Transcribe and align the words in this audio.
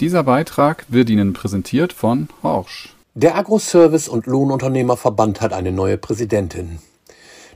Dieser 0.00 0.22
Beitrag 0.22 0.84
wird 0.86 1.10
Ihnen 1.10 1.32
präsentiert 1.32 1.92
von 1.92 2.28
Horsch. 2.44 2.94
Der 3.14 3.36
Agroservice- 3.36 4.08
und 4.08 4.26
Lohnunternehmerverband 4.26 5.40
hat 5.40 5.52
eine 5.52 5.72
neue 5.72 5.98
Präsidentin. 5.98 6.78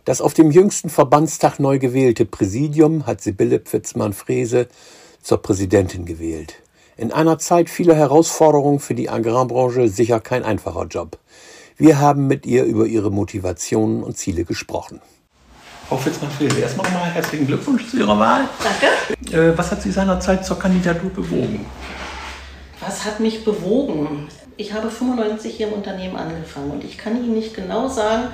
Das 0.04 0.21
auf 0.21 0.34
dem 0.34 0.50
jüngsten 0.50 0.90
Verbandstag 0.90 1.60
neu 1.60 1.78
gewählte 1.78 2.24
Präsidium 2.24 3.06
hat 3.06 3.20
Sibylle 3.20 3.60
Pfitzmann-Frese 3.60 4.66
zur 5.22 5.38
Präsidentin 5.40 6.04
gewählt. 6.04 6.54
In 6.96 7.12
einer 7.12 7.38
Zeit 7.38 7.70
vieler 7.70 7.94
Herausforderungen 7.94 8.80
für 8.80 8.96
die 8.96 9.09
Agrarbranche 9.09 9.88
sicher 9.88 10.18
kein 10.18 10.43
einfacher 10.43 10.86
Job. 10.86 11.18
Wir 11.77 12.00
haben 12.00 12.27
mit 12.27 12.45
ihr 12.45 12.64
über 12.64 12.86
ihre 12.86 13.12
Motivationen 13.12 14.02
und 14.02 14.18
Ziele 14.18 14.45
gesprochen. 14.45 15.00
Frau 15.88 15.96
Fitzmann-Frese, 15.96 16.59
erstmal 16.59 16.90
nochmal 16.90 17.11
herzlichen 17.11 17.46
Glückwunsch 17.46 17.88
zu 17.88 17.98
Ihrer 17.98 18.18
Wahl. 18.18 18.48
Danke. 18.64 19.36
Äh, 19.36 19.56
was 19.56 19.70
hat 19.70 19.82
Sie 19.82 19.93
seinerzeit 19.93 20.45
zur 20.45 20.59
Kandidatur 20.59 21.11
bewogen? 21.11 21.66
Was 22.85 23.05
hat 23.05 23.21
mich 23.21 23.45
bewogen? 23.45 24.29
Ich 24.57 24.72
habe 24.72 24.90
95 24.90 25.54
hier 25.54 25.68
im 25.68 25.73
Unternehmen 25.73 26.17
angefangen 26.17 26.73
und 26.73 26.85
ich 26.85 26.99
kann 26.99 27.17
Ihnen 27.17 27.35
nicht 27.35 27.54
genau 27.54 27.89
sagen, 27.89 28.29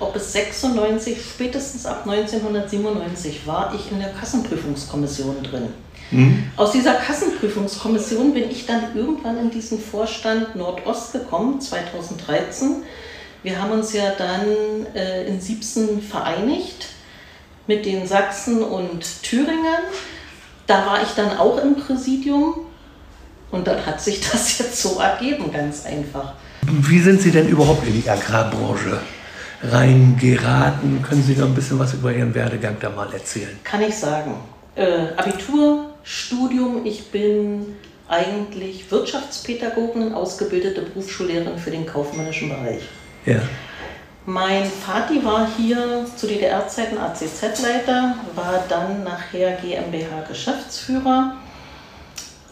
ob 0.00 0.16
es 0.16 0.32
96, 0.32 1.18
spätestens 1.22 1.86
ab 1.86 2.06
1997 2.08 3.46
war 3.46 3.72
ich 3.74 3.92
in 3.92 4.00
der 4.00 4.08
Kassenprüfungskommission 4.10 5.42
drin. 5.42 5.68
Mhm. 6.10 6.44
Aus 6.56 6.72
dieser 6.72 6.94
Kassenprüfungskommission 6.94 8.32
bin 8.32 8.50
ich 8.50 8.66
dann 8.66 8.96
irgendwann 8.96 9.38
in 9.38 9.50
diesen 9.50 9.78
Vorstand 9.78 10.56
Nordost 10.56 11.12
gekommen, 11.12 11.60
2013. 11.60 12.82
Wir 13.42 13.60
haben 13.60 13.72
uns 13.72 13.92
ja 13.92 14.12
dann 14.16 14.86
äh, 14.94 15.26
in 15.26 15.40
Siebsen 15.40 16.00
vereinigt 16.00 16.86
mit 17.66 17.84
den 17.86 18.06
Sachsen 18.06 18.62
und 18.62 19.22
Thüringern. 19.22 19.82
Da 20.66 20.86
war 20.86 21.02
ich 21.02 21.10
dann 21.10 21.36
auch 21.36 21.58
im 21.58 21.76
Präsidium 21.76 22.66
und 23.52 23.66
dann 23.66 23.86
hat 23.86 24.00
sich 24.00 24.20
das 24.20 24.58
jetzt 24.58 24.82
so 24.82 24.98
ergeben, 24.98 25.52
ganz 25.52 25.86
einfach. 25.86 26.34
Wie 26.62 26.98
sind 26.98 27.20
Sie 27.20 27.30
denn 27.30 27.48
überhaupt 27.48 27.86
in 27.86 28.02
die 28.02 28.08
Agrarbranche 28.08 29.00
reingeraten? 29.62 31.02
Können 31.02 31.22
Sie 31.22 31.36
da 31.36 31.44
ein 31.44 31.54
bisschen 31.54 31.78
was 31.78 31.94
über 31.94 32.12
Ihren 32.12 32.34
Werdegang 32.34 32.76
da 32.80 32.90
mal 32.90 33.12
erzählen? 33.12 33.58
Kann 33.62 33.82
ich 33.82 33.96
sagen. 33.96 34.34
Äh, 34.74 35.08
Abitur, 35.16 35.90
Studium, 36.02 36.84
ich 36.84 37.10
bin 37.10 37.76
eigentlich 38.08 38.90
Wirtschaftspädagogin, 38.90 40.14
ausgebildete 40.14 40.82
Berufsschullehrerin 40.82 41.58
für 41.58 41.70
den 41.70 41.86
kaufmännischen 41.86 42.48
Bereich. 42.48 42.82
Ja. 43.26 43.40
Mein 44.24 44.64
Vati 44.64 45.24
war 45.24 45.48
hier 45.56 46.06
zu 46.16 46.26
DDR-Zeiten 46.26 46.96
ACZ-Leiter, 46.96 48.16
war 48.34 48.64
dann 48.68 49.02
nachher 49.02 49.56
GmbH-Geschäftsführer. 49.56 51.36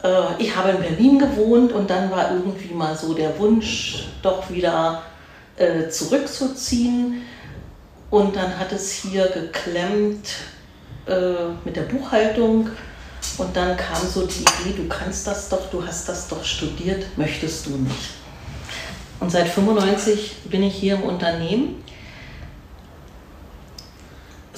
Äh, 0.03 0.43
ich 0.43 0.55
habe 0.55 0.71
in 0.71 0.81
Berlin 0.81 1.19
gewohnt 1.19 1.73
und 1.73 1.89
dann 1.91 2.11
war 2.11 2.33
irgendwie 2.33 2.73
mal 2.75 2.97
so 2.97 3.15
der 3.15 3.39
Wunsch, 3.39 4.05
doch 4.23 4.51
wieder 4.51 5.03
äh, 5.57 5.89
zurückzuziehen. 5.89 7.23
Und 8.11 8.35
dann 8.35 8.59
hat 8.59 8.73
es 8.73 8.91
hier 8.91 9.29
geklemmt 9.29 10.29
äh, 11.07 11.53
mit 11.65 11.77
der 11.77 11.83
Buchhaltung. 11.83 12.69
Und 13.39 13.57
dann 13.57 13.77
kam 13.77 14.07
so 14.07 14.27
die 14.27 14.41
Idee, 14.41 14.77
du 14.77 14.89
kannst 14.89 15.27
das 15.27 15.49
doch, 15.49 15.71
du 15.71 15.87
hast 15.87 16.09
das 16.09 16.29
doch 16.29 16.43
studiert, 16.43 17.05
möchtest 17.17 17.67
du 17.67 17.71
nicht. 17.71 18.11
Und 19.21 19.31
seit 19.31 19.49
95 19.49 20.37
bin 20.47 20.63
ich 20.63 20.75
hier 20.75 20.95
im 20.95 21.03
Unternehmen. 21.03 21.85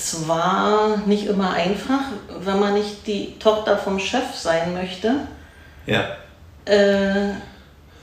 Es 0.04 0.26
war 0.26 0.96
nicht 1.06 1.26
immer 1.26 1.52
einfach, 1.52 2.00
wenn 2.40 2.58
man 2.58 2.74
nicht 2.74 3.06
die 3.06 3.38
Tochter 3.38 3.78
vom 3.78 4.00
Chef 4.00 4.34
sein 4.34 4.74
möchte. 4.74 5.14
Ja. 5.86 6.16
Äh, 6.64 7.34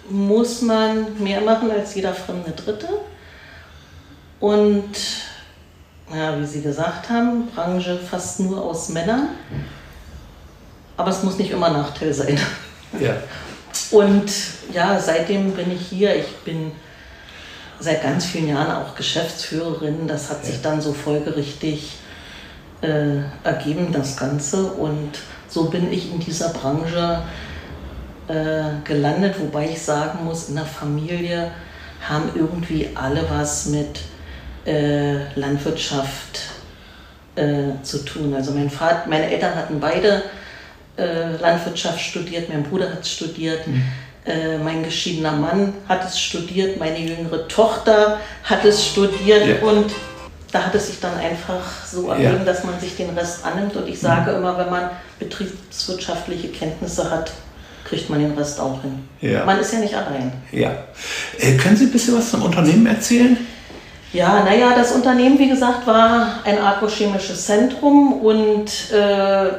muss 0.09 0.61
man 0.61 1.21
mehr 1.21 1.41
machen 1.41 1.69
als 1.69 1.95
jeder 1.95 2.13
fremde 2.13 2.51
Dritte. 2.51 2.87
Und 4.39 4.95
ja, 6.13 6.39
wie 6.39 6.45
Sie 6.45 6.61
gesagt 6.61 7.09
haben, 7.09 7.47
Branche 7.47 7.99
fast 7.99 8.39
nur 8.39 8.63
aus 8.63 8.87
Männern. 8.89 9.29
Aber 10.95 11.11
es 11.11 11.21
muss 11.21 11.37
nicht 11.37 11.51
immer 11.51 11.69
Nachteil 11.69 12.13
sein. 12.13 12.39
Ja. 12.97 13.17
Und 13.91 14.31
ja, 14.73 14.99
seitdem 14.99 15.51
bin 15.51 15.71
ich 15.71 15.87
hier. 15.87 16.15
Ich 16.15 16.33
bin 16.37 16.71
seit 17.79 18.03
ganz 18.03 18.25
vielen 18.25 18.49
Jahren 18.49 18.83
auch 18.83 18.95
Geschäftsführerin. 18.95 20.07
Das 20.07 20.29
hat 20.29 20.45
sich 20.45 20.61
dann 20.61 20.81
so 20.81 20.93
folgerichtig 20.93 21.97
äh, 22.81 23.21
ergeben, 23.43 23.91
das 23.91 24.17
Ganze. 24.17 24.65
Und 24.65 25.11
so 25.47 25.65
bin 25.65 25.91
ich 25.91 26.11
in 26.11 26.19
dieser 26.19 26.49
Branche 26.49 27.21
äh, 28.27 28.83
gelandet, 28.83 29.35
wobei 29.39 29.69
ich 29.69 29.81
sagen 29.81 30.25
muss, 30.25 30.49
in 30.49 30.55
der 30.55 30.65
Familie 30.65 31.51
haben 32.07 32.29
irgendwie 32.35 32.89
alle 32.95 33.25
was 33.29 33.67
mit 33.67 34.01
äh, 34.65 35.33
Landwirtschaft 35.35 36.41
äh, 37.35 37.81
zu 37.83 38.05
tun. 38.05 38.33
Also 38.33 38.51
mein 38.51 38.69
Vater, 38.69 39.07
meine 39.09 39.29
Eltern 39.29 39.55
hatten 39.55 39.79
beide 39.79 40.23
äh, 40.97 41.35
Landwirtschaft 41.37 41.99
studiert, 41.99 42.49
mein 42.49 42.63
Bruder 42.63 42.91
hat 42.91 43.01
es 43.01 43.11
studiert. 43.11 43.67
Mhm. 43.67 43.83
Äh, 44.29 44.59
mein 44.59 44.83
geschiedener 44.83 45.31
Mann 45.31 45.73
hat 45.87 46.05
es 46.05 46.19
studiert, 46.19 46.79
meine 46.79 46.99
jüngere 46.99 47.47
Tochter 47.47 48.19
hat 48.43 48.63
es 48.63 48.85
studiert 48.85 49.47
ja. 49.47 49.67
und 49.67 49.87
da 50.51 50.65
hat 50.65 50.75
es 50.75 50.85
sich 50.85 50.99
dann 50.99 51.17
einfach 51.17 51.63
so 51.83 52.09
ergeben, 52.09 52.37
ja. 52.37 52.43
dass 52.43 52.63
man 52.63 52.79
sich 52.79 52.95
den 52.95 53.09
Rest 53.17 53.43
annimmt. 53.43 53.75
Und 53.75 53.89
ich 53.89 53.99
sage 53.99 54.31
mhm. 54.31 54.37
immer, 54.37 54.57
wenn 54.59 54.69
man 54.69 54.91
betriebswirtschaftliche 55.17 56.49
Kenntnisse 56.49 57.09
hat, 57.09 57.31
kriegt 57.85 58.07
man 58.11 58.19
den 58.19 58.37
Rest 58.37 58.59
auch 58.59 58.79
hin. 58.83 58.99
Ja. 59.19 59.45
Man 59.45 59.59
ist 59.59 59.73
ja 59.73 59.79
nicht 59.79 59.95
allein. 59.95 60.31
Ja. 60.51 60.73
Äh, 61.39 61.57
können 61.57 61.75
Sie 61.75 61.85
ein 61.85 61.91
bisschen 61.91 62.15
was 62.15 62.29
zum 62.29 62.43
Unternehmen 62.43 62.85
erzählen? 62.85 63.35
Ja, 64.13 64.43
naja, 64.43 64.73
das 64.75 64.91
Unternehmen, 64.91 65.39
wie 65.39 65.49
gesagt, 65.49 65.87
war 65.87 66.41
ein 66.43 66.59
agrochemisches 66.59 67.47
Zentrum 67.47 68.13
und 68.21 68.91
äh, 68.91 69.49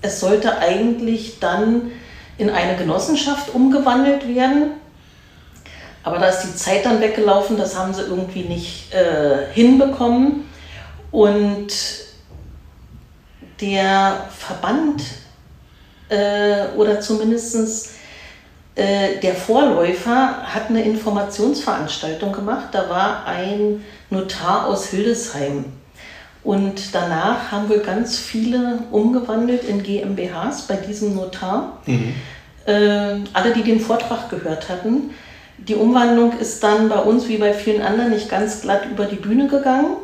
es 0.00 0.20
sollte 0.20 0.58
eigentlich 0.58 1.40
dann 1.40 1.90
in 2.38 2.50
eine 2.50 2.76
Genossenschaft 2.76 3.54
umgewandelt 3.54 4.28
werden. 4.28 4.72
Aber 6.02 6.18
da 6.18 6.28
ist 6.28 6.42
die 6.42 6.54
Zeit 6.54 6.84
dann 6.84 7.00
weggelaufen, 7.00 7.56
das 7.56 7.76
haben 7.76 7.92
sie 7.92 8.02
irgendwie 8.02 8.42
nicht 8.42 8.94
äh, 8.94 9.52
hinbekommen. 9.52 10.48
Und 11.10 11.68
der 13.60 14.26
Verband 14.36 15.02
äh, 16.08 16.66
oder 16.76 17.00
zumindest 17.00 17.90
äh, 18.76 19.18
der 19.20 19.34
Vorläufer 19.34 20.42
hat 20.42 20.68
eine 20.68 20.82
Informationsveranstaltung 20.82 22.32
gemacht. 22.32 22.68
Da 22.72 22.88
war 22.88 23.24
ein 23.26 23.84
Notar 24.10 24.66
aus 24.66 24.88
Hildesheim. 24.88 25.64
Und 26.46 26.94
danach 26.94 27.50
haben 27.50 27.68
wir 27.68 27.78
ganz 27.78 28.16
viele 28.16 28.78
umgewandelt 28.92 29.64
in 29.64 29.82
GmbHs 29.82 30.62
bei 30.68 30.76
diesem 30.76 31.16
Notar. 31.16 31.78
Mhm. 31.86 32.14
Äh, 32.66 33.16
alle, 33.32 33.52
die 33.52 33.64
den 33.64 33.80
Vortrag 33.80 34.30
gehört 34.30 34.68
hatten. 34.68 35.10
Die 35.58 35.74
Umwandlung 35.74 36.38
ist 36.38 36.62
dann 36.62 36.88
bei 36.88 36.98
uns 36.98 37.26
wie 37.26 37.38
bei 37.38 37.52
vielen 37.52 37.82
anderen 37.82 38.10
nicht 38.10 38.28
ganz 38.28 38.60
glatt 38.60 38.82
über 38.88 39.06
die 39.06 39.16
Bühne 39.16 39.48
gegangen. 39.48 39.96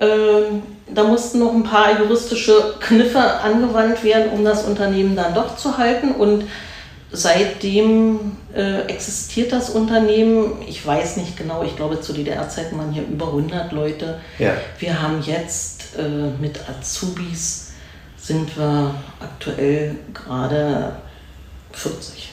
Ähm, 0.00 0.62
da 0.92 1.04
mussten 1.04 1.38
noch 1.38 1.54
ein 1.54 1.62
paar 1.62 1.98
juristische 1.98 2.74
Kniffe 2.80 3.22
angewandt 3.40 4.04
werden, 4.04 4.32
um 4.32 4.44
das 4.44 4.64
Unternehmen 4.64 5.16
dann 5.16 5.32
doch 5.32 5.56
zu 5.56 5.78
halten. 5.78 6.10
Und 6.10 6.44
seitdem 7.14 8.36
äh, 8.54 8.82
existiert 8.82 9.52
das 9.52 9.70
Unternehmen. 9.70 10.62
Ich 10.66 10.84
weiß 10.84 11.16
nicht 11.16 11.36
genau, 11.36 11.62
ich 11.62 11.76
glaube 11.76 12.00
zu 12.00 12.12
DDR-Zeiten 12.12 12.76
waren 12.78 12.92
hier 12.92 13.04
über 13.04 13.28
100 13.28 13.72
Leute. 13.72 14.20
Ja. 14.38 14.52
Wir 14.78 15.00
haben 15.00 15.22
jetzt 15.22 15.96
äh, 15.98 16.30
mit 16.40 16.58
Azubis 16.68 17.72
sind 18.16 18.56
wir 18.56 18.94
aktuell 19.20 19.96
gerade 20.14 20.96
40. 21.72 22.32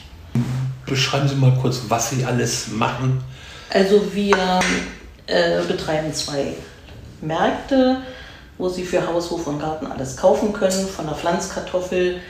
Beschreiben 0.86 1.28
Sie 1.28 1.34
mal 1.34 1.56
kurz, 1.60 1.82
was 1.88 2.10
Sie 2.10 2.24
alles 2.24 2.68
machen. 2.68 3.22
Also 3.70 4.14
wir 4.14 4.60
äh, 5.26 5.60
betreiben 5.68 6.12
zwei 6.14 6.54
Märkte, 7.20 7.98
wo 8.58 8.68
Sie 8.68 8.84
für 8.84 9.06
Haus, 9.06 9.30
Hof 9.30 9.46
und 9.46 9.60
Garten 9.60 9.86
alles 9.86 10.16
kaufen 10.16 10.52
können, 10.52 10.86
von 10.88 11.06
der 11.06 11.14
Pflanzkartoffel, 11.14 12.20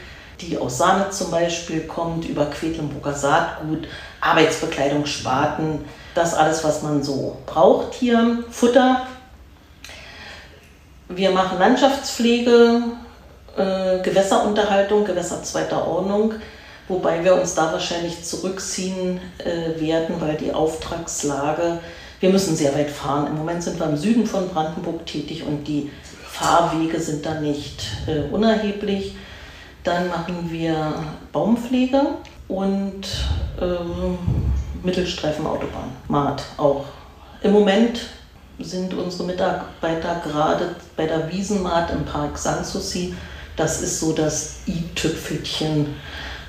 die 0.49 0.59
aus 0.59 0.79
Sahne 0.79 1.11
zum 1.11 1.31
Beispiel 1.31 1.83
kommt, 1.83 2.25
über 2.25 2.47
Quedlinburger 2.47 3.15
Saatgut, 3.15 3.89
Arbeitsbekleidung, 4.21 5.07
Spaten, 5.07 5.85
das 6.15 6.35
alles, 6.35 6.63
was 6.65 6.83
man 6.83 7.03
so 7.03 7.39
braucht 7.47 7.95
hier, 7.95 8.45
Futter. 8.51 9.07
Wir 11.09 11.31
machen 11.31 11.59
Landschaftspflege, 11.59 12.83
äh, 13.57 14.03
Gewässerunterhaltung, 14.03 15.05
Gewässer 15.05 15.43
zweiter 15.43 15.87
Ordnung, 15.87 16.35
wobei 16.89 17.25
wir 17.25 17.35
uns 17.35 17.55
da 17.55 17.73
wahrscheinlich 17.73 18.25
zurückziehen 18.25 19.21
äh, 19.39 19.81
werden, 19.81 20.21
weil 20.21 20.37
die 20.37 20.53
Auftragslage 20.53 21.81
wir 22.23 22.31
müssen 22.31 22.55
sehr 22.55 22.73
weit 22.77 22.89
fahren. 22.89 23.27
Im 23.27 23.37
Moment 23.37 23.65
sind 23.65 23.81
wir 23.81 23.87
im 23.87 23.97
Süden 23.97 24.27
von 24.29 24.49
Brandenburg 24.49 25.05
tätig 25.07 25.43
und 25.45 25.67
die 25.67 25.91
Fahrwege 26.25 27.01
sind 27.01 27.27
da 27.27 27.41
nicht 27.41 27.85
äh, 28.07 28.33
unerheblich. 28.33 29.17
Dann 29.85 30.09
machen 30.09 30.49
wir 30.51 30.95
Baumpflege 31.33 32.01
und 32.49 33.07
ähm, 33.61 34.19
Mittelstreifenautobahn, 34.83 35.91
Maat 36.09 36.45
auch. 36.57 36.85
Im 37.43 37.53
Moment 37.53 38.01
sind 38.61 38.95
unsere 38.95 39.25
Mitarbeiter 39.25 40.23
gerade 40.25 40.77
bei 40.97 41.07
der 41.07 41.31
Wiesenmaat 41.33 41.91
im 41.91 42.05
Park 42.05 42.39
Sanssouci. 42.39 43.15
Das 43.57 43.83
ist 43.83 44.01
so 44.01 44.13
das 44.13 44.61
i-Tüpfelchen. 44.67 45.95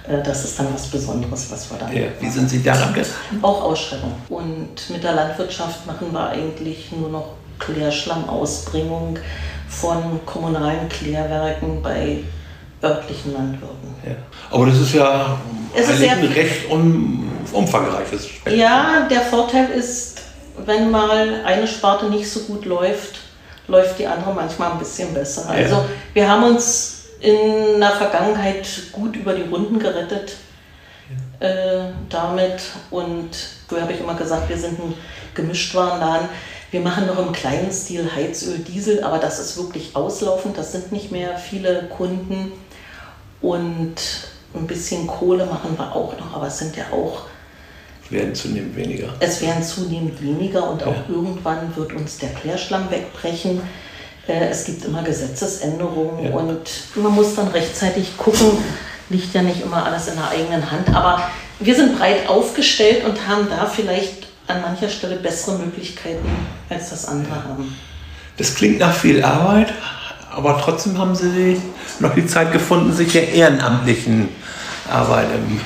Äh, 0.07 0.21
das 0.21 0.43
ist 0.45 0.59
dann 0.59 0.73
was 0.73 0.87
Besonderes, 0.87 1.51
was 1.51 1.71
wir 1.71 1.77
da 1.79 1.91
ja, 1.91 2.07
Wie 2.19 2.29
sind 2.29 2.49
Sie 2.49 2.61
daran 2.61 2.93
gegangen? 2.93 3.13
Auch 3.41 3.63
Ausschreibung. 3.63 4.13
Und 4.29 4.89
mit 4.89 5.03
der 5.03 5.13
Landwirtschaft 5.13 5.87
machen 5.87 6.11
wir 6.11 6.29
eigentlich 6.29 6.91
nur 6.91 7.09
noch 7.09 7.29
Klärschlammausbringung 7.59 9.17
von 9.69 10.19
kommunalen 10.25 10.87
Klärwerken 10.89 11.81
bei 11.81 12.19
örtlichen 12.83 13.33
Landwirten. 13.33 13.95
Ja. 14.05 14.15
Aber 14.51 14.65
das 14.65 14.79
ist 14.79 14.93
ja 14.93 15.37
es 15.75 15.89
ist 15.89 16.03
ein 16.03 16.25
recht 16.25 16.69
um, 16.69 17.31
umfangreiches 17.51 18.27
Spektrum. 18.27 18.59
Ja, 18.59 19.07
der 19.09 19.21
Vorteil 19.21 19.69
ist, 19.69 20.21
wenn 20.65 20.91
mal 20.91 21.41
eine 21.45 21.67
Sparte 21.67 22.05
nicht 22.05 22.29
so 22.29 22.41
gut 22.41 22.65
läuft, 22.65 23.19
läuft 23.67 23.97
die 23.99 24.05
andere 24.05 24.33
manchmal 24.33 24.73
ein 24.73 24.79
bisschen 24.79 25.13
besser. 25.13 25.45
Ja. 25.47 25.63
Also 25.63 25.85
wir 26.13 26.29
haben 26.29 26.43
uns 26.43 27.05
in 27.19 27.79
der 27.79 27.91
Vergangenheit 27.91 28.67
gut 28.91 29.15
über 29.15 29.33
die 29.33 29.43
Runden 29.43 29.79
gerettet 29.79 30.35
ja. 31.39 31.47
äh, 31.47 31.85
damit 32.09 32.61
und 32.91 33.29
so 33.69 33.79
habe 33.81 33.93
ich 33.93 33.99
immer 33.99 34.13
gesagt, 34.13 34.49
wir 34.49 34.57
sind 34.57 34.77
ein 34.79 34.93
Gemischtwarenladen. 35.33 36.27
Wir 36.73 36.81
machen 36.81 37.05
noch 37.05 37.19
im 37.19 37.31
kleinen 37.31 37.71
Stil 37.71 38.09
Heizöl, 38.15 38.57
Diesel, 38.57 39.03
aber 39.03 39.19
das 39.19 39.37
ist 39.37 39.57
wirklich 39.57 39.95
auslaufend. 39.95 40.57
Das 40.57 40.71
sind 40.71 40.91
nicht 40.91 41.11
mehr 41.11 41.37
viele 41.37 41.83
Kunden. 41.83 42.51
Und 43.41 43.93
ein 44.55 44.65
bisschen 44.65 45.05
Kohle 45.05 45.45
machen 45.45 45.77
wir 45.77 45.95
auch 45.95 46.17
noch, 46.17 46.33
aber 46.33 46.47
es 46.47 46.57
sind 46.57 46.75
ja 46.75 46.85
auch. 46.91 47.25
Werden 48.09 48.33
zunehmend 48.33 48.75
weniger. 48.75 49.09
Es 49.19 49.39
werden 49.41 49.61
zunehmend 49.61 50.19
weniger 50.19 50.67
und 50.67 50.81
auch 50.81 50.95
ja. 50.95 51.05
irgendwann 51.09 51.75
wird 51.75 51.93
uns 51.93 52.17
der 52.17 52.29
Klärschlamm 52.29 52.89
wegbrechen. 52.89 53.61
Äh, 54.27 54.47
es 54.47 54.65
gibt 54.65 54.83
immer 54.83 55.03
Gesetzesänderungen 55.03 56.25
ja. 56.25 56.31
und 56.31 56.67
man 56.95 57.11
muss 57.11 57.35
dann 57.35 57.49
rechtzeitig 57.49 58.17
gucken. 58.17 58.49
Liegt 59.09 59.31
ja 59.35 59.43
nicht 59.43 59.61
immer 59.61 59.85
alles 59.85 60.07
in 60.07 60.15
der 60.15 60.29
eigenen 60.29 60.71
Hand, 60.71 60.89
aber 60.89 61.29
wir 61.59 61.75
sind 61.75 61.99
breit 61.99 62.27
aufgestellt 62.27 63.05
und 63.05 63.27
haben 63.27 63.47
da 63.47 63.67
vielleicht 63.67 64.32
an 64.47 64.61
mancher 64.61 64.89
Stelle 64.89 65.17
bessere 65.17 65.57
Möglichkeiten, 65.57 66.29
als 66.69 66.89
das 66.89 67.07
andere 67.07 67.35
haben. 67.35 67.75
Das 68.37 68.55
klingt 68.55 68.79
nach 68.79 68.93
viel 68.93 69.23
Arbeit, 69.23 69.73
aber 70.31 70.59
trotzdem 70.61 70.97
haben 70.97 71.15
Sie 71.15 71.61
noch 71.99 72.13
die 72.15 72.25
Zeit 72.25 72.51
gefunden, 72.51 72.91
sich 72.91 73.11
der 73.11 73.31
ehrenamtlichen 73.31 74.29
Arbeit 74.89 75.27
im 75.35 75.61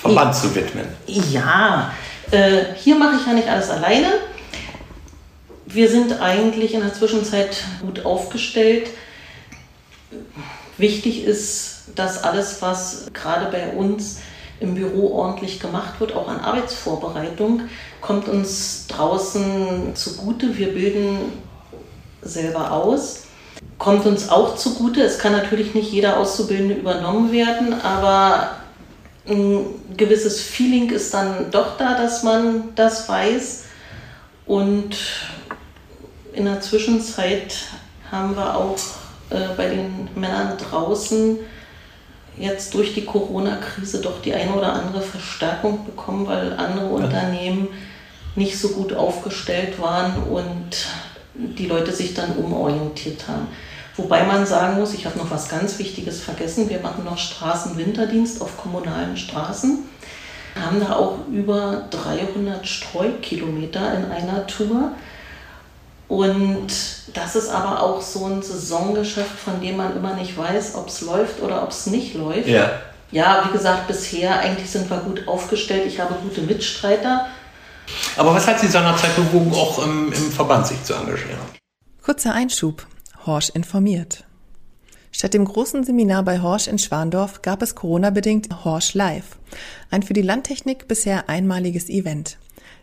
Verband 0.00 0.34
ich, 0.34 0.40
zu 0.40 0.54
widmen. 0.54 0.86
Ja, 1.06 1.92
äh, 2.30 2.74
hier 2.76 2.96
mache 2.96 3.16
ich 3.20 3.26
ja 3.26 3.32
nicht 3.32 3.48
alles 3.48 3.70
alleine. 3.70 4.08
Wir 5.66 5.88
sind 5.88 6.20
eigentlich 6.20 6.74
in 6.74 6.80
der 6.80 6.94
Zwischenzeit 6.94 7.64
gut 7.80 8.04
aufgestellt. 8.04 8.88
Wichtig 10.76 11.24
ist, 11.24 11.84
dass 11.94 12.24
alles, 12.24 12.62
was 12.62 13.06
gerade 13.12 13.50
bei 13.50 13.68
uns 13.68 14.18
im 14.60 14.74
Büro 14.74 15.12
ordentlich 15.14 15.60
gemacht 15.60 16.00
wird, 16.00 16.14
auch 16.14 16.28
an 16.28 16.40
Arbeitsvorbereitung, 16.40 17.62
kommt 18.00 18.28
uns 18.28 18.86
draußen 18.88 19.94
zugute. 19.94 20.56
Wir 20.56 20.72
bilden 20.72 21.32
selber 22.22 22.72
aus 22.72 23.28
kommt 23.78 24.06
uns 24.06 24.28
auch 24.28 24.56
zugute. 24.56 25.02
Es 25.02 25.18
kann 25.18 25.32
natürlich 25.32 25.74
nicht 25.74 25.92
jeder 25.92 26.18
Auszubildende 26.18 26.74
übernommen 26.74 27.32
werden, 27.32 27.80
aber 27.80 28.56
ein 29.28 29.66
gewisses 29.96 30.40
Feeling 30.40 30.90
ist 30.90 31.14
dann 31.14 31.50
doch 31.50 31.76
da, 31.76 31.96
dass 31.96 32.22
man 32.22 32.74
das 32.74 33.08
weiß. 33.08 33.64
Und 34.46 34.96
in 36.32 36.44
der 36.46 36.60
Zwischenzeit 36.60 37.54
haben 38.10 38.34
wir 38.36 38.56
auch 38.56 38.76
äh, 39.30 39.54
bei 39.56 39.68
den 39.68 40.08
Männern 40.14 40.56
draußen 40.56 41.38
jetzt 42.38 42.72
durch 42.74 42.94
die 42.94 43.04
Corona-Krise 43.04 44.00
doch 44.00 44.22
die 44.22 44.32
eine 44.32 44.54
oder 44.54 44.72
andere 44.72 45.02
Verstärkung 45.02 45.84
bekommen, 45.84 46.26
weil 46.26 46.52
andere. 46.54 46.86
Unternehmen 46.86 47.68
nicht 48.38 48.58
so 48.58 48.68
gut 48.70 48.94
aufgestellt 48.94 49.80
waren 49.80 50.22
und 50.24 50.86
die 51.34 51.66
Leute 51.66 51.92
sich 51.92 52.14
dann 52.14 52.36
umorientiert 52.36 53.28
haben. 53.28 53.48
Wobei 53.96 54.22
man 54.22 54.46
sagen 54.46 54.78
muss, 54.78 54.94
ich 54.94 55.06
habe 55.06 55.18
noch 55.18 55.30
was 55.30 55.48
ganz 55.48 55.78
Wichtiges 55.78 56.20
vergessen. 56.20 56.70
Wir 56.70 56.80
machen 56.80 57.04
noch 57.04 57.18
Straßenwinterdienst 57.18 58.40
auf 58.40 58.56
kommunalen 58.56 59.16
Straßen. 59.16 59.80
Haben 60.58 60.80
da 60.80 60.96
auch 60.96 61.18
über 61.30 61.88
300 61.90 62.66
Streukilometer 62.66 63.94
in 63.94 64.04
einer 64.10 64.46
Tour. 64.46 64.92
Und 66.06 66.68
das 67.12 67.36
ist 67.36 67.50
aber 67.50 67.82
auch 67.82 68.00
so 68.00 68.24
ein 68.26 68.40
Saisongeschäft, 68.40 69.38
von 69.38 69.60
dem 69.60 69.76
man 69.76 69.96
immer 69.96 70.14
nicht 70.14 70.38
weiß, 70.38 70.76
ob 70.76 70.88
es 70.88 71.02
läuft 71.02 71.42
oder 71.42 71.62
ob 71.62 71.70
es 71.70 71.86
nicht 71.86 72.14
läuft. 72.14 72.48
Ja. 72.48 72.70
Ja, 73.10 73.44
wie 73.46 73.56
gesagt, 73.56 73.88
bisher 73.88 74.38
eigentlich 74.38 74.70
sind 74.70 74.90
wir 74.90 74.98
gut 74.98 75.26
aufgestellt. 75.26 75.86
Ich 75.86 75.98
habe 75.98 76.14
gute 76.22 76.42
Mitstreiter. 76.42 77.26
Aber 78.16 78.34
was 78.34 78.46
hat 78.46 78.60
Sie 78.60 78.68
seinerzeit 78.68 79.14
bewogen, 79.16 79.52
auch 79.52 79.82
im, 79.84 80.12
im 80.12 80.32
Verband 80.32 80.66
sich 80.66 80.82
zu 80.82 80.94
engagieren? 80.94 81.38
Kurzer 82.02 82.34
Einschub. 82.34 82.86
Horsch 83.26 83.50
informiert. 83.50 84.24
Statt 85.10 85.34
dem 85.34 85.44
großen 85.44 85.84
Seminar 85.84 86.22
bei 86.22 86.40
Horsch 86.40 86.68
in 86.68 86.78
Schwandorf 86.78 87.42
gab 87.42 87.62
es 87.62 87.74
Corona-bedingt 87.74 88.64
Horsch 88.64 88.94
Live, 88.94 89.38
ein 89.90 90.02
für 90.02 90.12
die 90.12 90.22
Landtechnik 90.22 90.86
bisher 90.86 91.28
einmaliges 91.28 91.88
Event. 91.88 92.38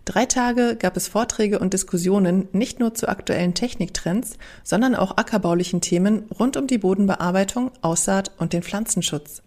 Drei 0.06 0.28
Tage 0.28 0.76
gab 0.76 0.96
es 0.98 1.08
Vorträge 1.08 1.58
und 1.58 1.74
Diskussionen 1.74 2.48
nicht 2.52 2.80
nur 2.80 2.94
zu 2.94 3.10
aktuellen 3.10 3.56
Techniktrends, 3.56 4.38
sondern 4.64 4.94
auch 4.94 5.18
ackerbaulichen 5.18 5.82
Themen 5.82 6.28
rund 6.40 6.58
um 6.58 6.68
die 6.68 6.78
Bodenbearbeitung, 6.78 7.72
Aussaat 7.82 8.30
und 8.38 8.54
den 8.54 8.62
Pflanzenschutz. 8.62 9.42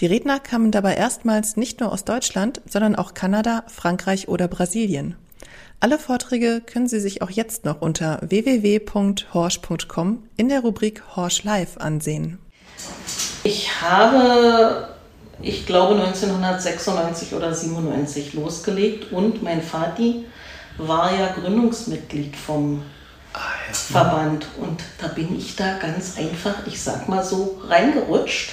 Die 0.00 0.06
Redner 0.06 0.40
kamen 0.40 0.72
dabei 0.72 0.96
erstmals 0.96 1.56
nicht 1.56 1.78
nur 1.78 1.92
aus 1.92 2.04
Deutschland, 2.04 2.60
sondern 2.68 2.96
auch 2.96 3.14
Kanada, 3.14 3.62
Frankreich 3.68 4.26
oder 4.26 4.48
Brasilien. 4.48 5.14
Alle 5.78 6.00
Vorträge 6.00 6.62
können 6.64 6.88
Sie 6.88 7.00
sich 7.00 7.22
auch 7.22 7.30
jetzt 7.30 7.64
noch 7.64 7.80
unter 7.80 8.18
www.horsch.com 8.22 10.24
in 10.36 10.48
der 10.48 10.60
Rubrik 10.60 11.16
Horsch 11.16 11.44
Live 11.44 11.76
ansehen. 11.76 12.38
Ich 13.44 13.80
habe, 13.80 14.88
ich 15.42 15.66
glaube 15.66 15.94
1996 15.94 17.34
oder 17.34 17.54
97 17.54 18.34
losgelegt 18.34 19.12
und 19.12 19.42
mein 19.42 19.62
Vati 19.62 20.24
war 20.78 21.12
ja 21.14 21.32
Gründungsmitglied 21.32 22.36
vom 22.36 22.82
ah, 23.34 23.38
Verband 23.72 24.46
und 24.60 24.80
da 25.00 25.08
bin 25.08 25.36
ich 25.36 25.56
da 25.56 25.78
ganz 25.78 26.16
einfach, 26.16 26.66
ich 26.66 26.80
sag 26.80 27.08
mal 27.08 27.24
so, 27.24 27.60
reingerutscht 27.68 28.50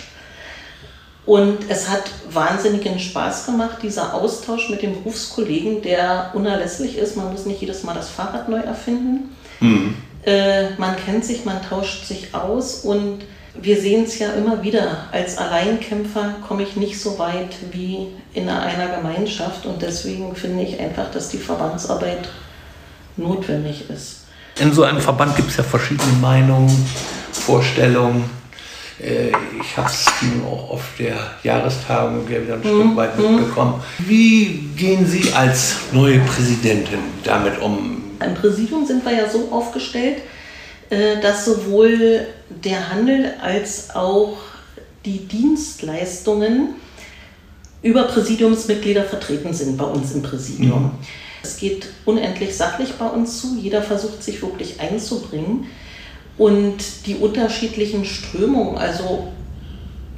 und 1.29 1.69
es 1.69 1.87
hat 1.87 2.09
wahnsinnigen 2.31 2.97
Spaß 2.97 3.45
gemacht, 3.45 3.77
dieser 3.83 4.15
Austausch 4.15 4.69
mit 4.69 4.81
dem 4.81 4.93
Berufskollegen, 4.93 5.83
der 5.83 6.31
unerlässlich 6.33 6.97
ist. 6.97 7.17
Man 7.17 7.31
muss 7.31 7.45
nicht 7.45 7.61
jedes 7.61 7.83
Mal 7.83 7.93
das 7.93 8.09
Fahrrad 8.09 8.49
neu 8.49 8.57
erfinden. 8.57 9.35
Mhm. 9.59 9.95
Äh, 10.25 10.71
man 10.79 10.95
kennt 10.95 11.23
sich, 11.23 11.45
man 11.45 11.61
tauscht 11.61 12.05
sich 12.05 12.33
aus 12.33 12.83
und 12.83 13.19
wir 13.61 13.79
sehen 13.79 14.05
es 14.05 14.19
ja 14.19 14.31
immer 14.33 14.63
wieder. 14.63 15.05
Als 15.11 15.37
Alleinkämpfer 15.37 16.35
komme 16.47 16.63
ich 16.63 16.75
nicht 16.75 16.99
so 16.99 17.17
weit 17.17 17.55
wie 17.71 18.07
in 18.33 18.49
einer 18.49 18.95
Gemeinschaft 18.95 19.65
und 19.65 19.81
deswegen 19.81 20.35
finde 20.35 20.63
ich 20.63 20.79
einfach, 20.79 21.11
dass 21.11 21.29
die 21.29 21.37
Verbandsarbeit 21.37 22.29
notwendig 23.17 23.89
ist. 23.89 24.25
In 24.59 24.73
so 24.73 24.83
einem 24.83 24.99
Verband 24.99 25.35
gibt 25.35 25.49
es 25.49 25.57
ja 25.57 25.63
verschiedene 25.63 26.11
Meinungen, 26.21 26.69
Vorstellungen. 27.31 28.29
Äh, 29.01 29.29
ich 29.61 29.77
habe 29.77 29.89
es 29.89 30.05
auch 30.45 30.71
auf 30.71 30.83
der 30.99 31.15
Jahrestagung 31.43 32.27
wieder 32.27 32.55
ein 32.55 32.59
Stück 32.59 32.85
mhm. 32.85 32.95
weit 32.95 33.17
mitbekommen. 33.17 33.81
Wie 33.99 34.69
gehen 34.75 35.05
Sie 35.07 35.31
als 35.33 35.77
neue 35.91 36.19
Präsidentin 36.19 36.99
damit 37.23 37.59
um? 37.61 38.01
Im 38.23 38.33
Präsidium 38.33 38.85
sind 38.85 39.03
wir 39.05 39.13
ja 39.13 39.29
so 39.29 39.49
aufgestellt, 39.51 40.17
äh, 40.89 41.21
dass 41.21 41.45
sowohl 41.45 42.27
der 42.49 42.89
Handel 42.89 43.33
als 43.41 43.95
auch 43.95 44.37
die 45.05 45.27
Dienstleistungen 45.27 46.75
über 47.81 48.03
Präsidiumsmitglieder 48.03 49.03
vertreten 49.03 49.53
sind 49.53 49.77
bei 49.77 49.85
uns 49.85 50.11
im 50.13 50.21
Präsidium. 50.21 50.83
Mhm. 50.83 50.91
Es 51.41 51.57
geht 51.57 51.87
unendlich 52.05 52.55
sachlich 52.55 52.93
bei 52.95 53.07
uns 53.07 53.39
zu. 53.39 53.57
Jeder 53.57 53.81
versucht 53.81 54.21
sich 54.21 54.41
wirklich 54.41 54.79
einzubringen. 54.79 55.67
Und 56.37 57.05
die 57.05 57.15
unterschiedlichen 57.15 58.05
Strömungen, 58.05 58.77
also 58.77 59.27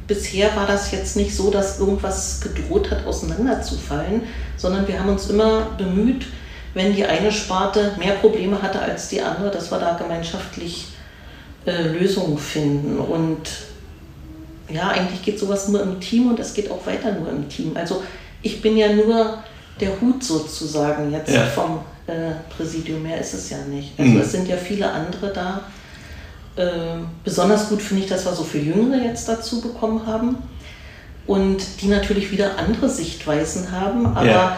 bisher 0.07 0.55
war 0.55 0.67
das 0.67 0.91
jetzt 0.91 1.15
nicht 1.15 1.35
so, 1.35 1.51
dass 1.51 1.79
irgendwas 1.79 2.41
gedroht 2.41 2.91
hat, 2.91 3.05
auseinanderzufallen, 3.05 4.23
sondern 4.57 4.87
wir 4.87 4.99
haben 4.99 5.09
uns 5.09 5.29
immer 5.29 5.71
bemüht, 5.77 6.25
wenn 6.73 6.95
die 6.95 7.05
eine 7.05 7.31
Sparte 7.31 7.93
mehr 7.97 8.13
Probleme 8.13 8.61
hatte 8.61 8.79
als 8.79 9.09
die 9.09 9.21
andere, 9.21 9.51
dass 9.51 9.71
wir 9.71 9.79
da 9.79 9.93
gemeinschaftlich 9.93 10.87
äh, 11.65 11.83
Lösungen 11.87 12.37
finden. 12.37 12.99
Und 12.99 13.39
ja, 14.69 14.89
eigentlich 14.89 15.21
geht 15.21 15.39
sowas 15.39 15.67
nur 15.67 15.81
im 15.83 15.99
Team 15.99 16.29
und 16.29 16.39
es 16.39 16.53
geht 16.53 16.69
auch 16.71 16.85
weiter 16.85 17.11
nur 17.13 17.29
im 17.29 17.47
Team. 17.49 17.71
Also 17.75 18.01
Ich 18.43 18.59
bin 18.61 18.75
ja 18.75 18.91
nur 18.91 19.37
der 19.79 20.01
Hut 20.01 20.23
sozusagen 20.23 21.11
jetzt 21.11 21.31
Ja. 21.31 21.45
vom 21.45 21.81
äh, 22.07 22.31
Präsidium. 22.55 23.03
Mehr 23.03 23.19
ist 23.19 23.33
es 23.35 23.49
ja 23.51 23.57
nicht. 23.69 23.91
Also 23.99 24.11
Mhm. 24.13 24.19
es 24.21 24.31
sind 24.31 24.47
ja 24.47 24.57
viele 24.57 24.89
andere 24.91 25.31
da. 25.31 25.61
Ähm, 26.57 27.05
besonders 27.23 27.69
gut 27.69 27.81
finde 27.81 28.03
ich, 28.03 28.09
dass 28.09 28.25
wir 28.25 28.33
so 28.33 28.43
viele 28.43 28.63
Jüngere 28.75 29.01
jetzt 29.03 29.27
dazu 29.29 29.61
bekommen 29.61 30.05
haben 30.07 30.37
und 31.27 31.61
die 31.81 31.87
natürlich 31.87 32.31
wieder 32.31 32.57
andere 32.57 32.89
Sichtweisen 32.89 33.71
haben. 33.71 34.07
Aber 34.07 34.25
Ja. 34.27 34.57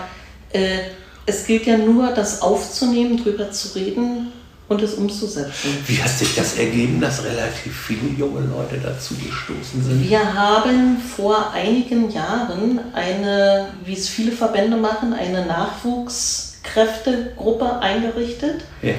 äh, 0.53 0.79
es 1.25 1.45
gilt 1.45 1.65
ja 1.65 1.77
nur, 1.77 2.11
das 2.11 2.41
aufzunehmen, 2.41 3.21
drüber 3.21 3.51
zu 3.51 3.75
reden 3.75 4.31
und 4.73 4.81
es 4.81 4.95
umzusetzen. 4.95 5.77
Wie 5.87 6.01
hat 6.01 6.09
sich 6.09 6.35
das 6.35 6.57
ergeben, 6.57 6.99
dass 6.99 7.23
relativ 7.23 7.85
viele 7.87 8.09
junge 8.17 8.41
Leute 8.41 8.79
dazu 8.83 9.13
gestoßen 9.15 9.81
sind? 9.83 10.09
Wir 10.09 10.33
haben 10.33 10.97
vor 10.97 11.51
einigen 11.51 12.09
Jahren 12.11 12.79
eine, 12.93 13.67
wie 13.85 13.93
es 13.93 14.09
viele 14.09 14.31
Verbände 14.31 14.77
machen, 14.77 15.13
eine 15.13 15.45
Nachwuchskräftegruppe 15.45 17.79
eingerichtet. 17.79 18.63
Ja. 18.81 18.95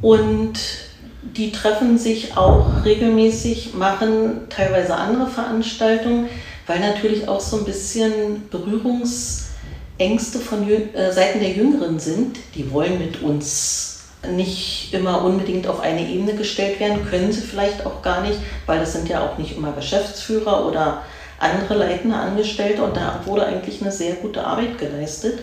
Und 0.00 0.58
die 1.22 1.52
treffen 1.52 1.98
sich 1.98 2.34
auch 2.36 2.84
regelmäßig, 2.84 3.74
machen 3.74 4.48
teilweise 4.48 4.96
andere 4.96 5.28
Veranstaltungen, 5.28 6.28
weil 6.66 6.80
natürlich 6.80 7.28
auch 7.28 7.40
so 7.40 7.58
ein 7.58 7.64
bisschen 7.64 8.48
Berührungsängste 8.50 10.40
von 10.40 10.68
äh, 10.68 11.12
Seiten 11.12 11.38
der 11.40 11.50
Jüngeren 11.50 12.00
sind. 12.00 12.38
Die 12.54 12.70
wollen 12.70 12.98
mit 12.98 13.22
uns 13.22 13.91
nicht 14.30 14.92
immer 14.92 15.24
unbedingt 15.24 15.66
auf 15.66 15.80
eine 15.80 16.08
Ebene 16.08 16.34
gestellt 16.34 16.78
werden, 16.80 17.04
können 17.08 17.32
sie 17.32 17.40
vielleicht 17.40 17.84
auch 17.84 18.02
gar 18.02 18.22
nicht, 18.22 18.38
weil 18.66 18.78
das 18.78 18.92
sind 18.92 19.08
ja 19.08 19.26
auch 19.26 19.38
nicht 19.38 19.56
immer 19.56 19.72
Geschäftsführer 19.72 20.66
oder 20.66 21.02
andere 21.38 21.74
leitende 21.74 22.16
Angestellte 22.16 22.82
und 22.82 22.96
da 22.96 23.20
wurde 23.24 23.46
eigentlich 23.46 23.82
eine 23.82 23.90
sehr 23.90 24.14
gute 24.14 24.44
Arbeit 24.44 24.78
geleistet. 24.78 25.40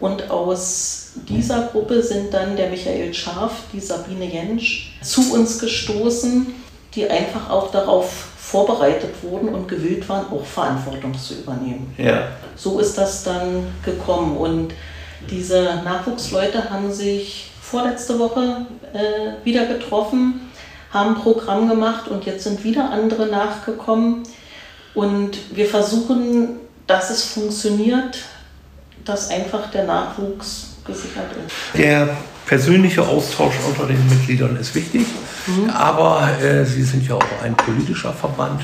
Und 0.00 0.30
aus 0.30 1.12
dieser 1.28 1.68
Gruppe 1.68 2.02
sind 2.02 2.34
dann 2.34 2.56
der 2.56 2.70
Michael 2.70 3.14
Scharf, 3.14 3.52
die 3.72 3.78
Sabine 3.78 4.24
Jentsch 4.24 4.94
zu 5.02 5.32
uns 5.32 5.58
gestoßen, 5.58 6.46
die 6.94 7.08
einfach 7.08 7.50
auch 7.50 7.70
darauf 7.70 8.10
vorbereitet 8.36 9.10
wurden 9.22 9.50
und 9.50 9.68
gewillt 9.68 10.08
waren, 10.08 10.26
auch 10.32 10.44
Verantwortung 10.44 11.16
zu 11.16 11.34
übernehmen. 11.34 11.94
Ja. 11.96 12.28
So 12.56 12.80
ist 12.80 12.98
das 12.98 13.22
dann 13.22 13.68
gekommen. 13.84 14.36
Und 14.36 14.74
diese 15.30 15.80
Nachwuchsleute 15.84 16.68
haben 16.68 16.92
sich 16.92 17.51
vorletzte 17.72 18.18
Woche 18.18 18.66
äh, 18.92 19.44
wieder 19.44 19.64
getroffen, 19.64 20.42
haben 20.92 21.16
ein 21.16 21.22
Programm 21.22 21.68
gemacht 21.68 22.06
und 22.06 22.26
jetzt 22.26 22.44
sind 22.44 22.62
wieder 22.62 22.90
andere 22.90 23.26
nachgekommen. 23.26 24.24
Und 24.94 25.56
wir 25.56 25.66
versuchen, 25.66 26.60
dass 26.86 27.08
es 27.08 27.24
funktioniert, 27.24 28.18
dass 29.06 29.30
einfach 29.30 29.70
der 29.70 29.84
Nachwuchs 29.84 30.76
gesichert 30.86 31.30
ist. 31.46 31.78
Der 31.78 32.14
persönliche 32.44 33.02
Austausch 33.02 33.54
unter 33.66 33.86
den 33.86 34.06
Mitgliedern 34.10 34.56
ist 34.56 34.74
wichtig, 34.74 35.06
aber 35.72 36.28
äh, 36.42 36.66
Sie 36.66 36.82
sind 36.82 37.08
ja 37.08 37.14
auch 37.14 37.42
ein 37.42 37.56
politischer 37.56 38.12
Verband. 38.12 38.60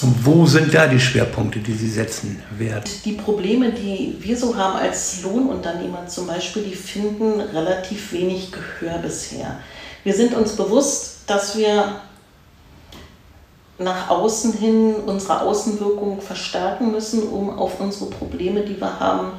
Wo 0.00 0.44
sind 0.44 0.74
da 0.74 0.86
die 0.86 0.98
Schwerpunkte, 0.98 1.60
die 1.60 1.72
Sie 1.72 1.88
setzen 1.88 2.42
werden? 2.58 2.90
Die 3.04 3.12
Probleme, 3.12 3.70
die 3.70 4.16
wir 4.18 4.36
so 4.36 4.56
haben 4.56 4.76
als 4.76 5.22
Lohnunternehmer 5.22 6.06
zum 6.08 6.26
Beispiel, 6.26 6.64
die 6.64 6.74
finden 6.74 7.40
relativ 7.40 8.12
wenig 8.12 8.50
Gehör 8.50 8.98
bisher. 8.98 9.58
Wir 10.02 10.12
sind 10.12 10.34
uns 10.34 10.56
bewusst, 10.56 11.20
dass 11.26 11.56
wir 11.56 12.00
nach 13.78 14.10
außen 14.10 14.52
hin 14.54 14.94
unsere 15.06 15.40
Außenwirkung 15.40 16.20
verstärken 16.20 16.90
müssen, 16.92 17.22
um 17.28 17.50
auf 17.58 17.80
unsere 17.80 18.10
Probleme, 18.10 18.62
die 18.62 18.80
wir 18.80 19.00
haben, 19.00 19.32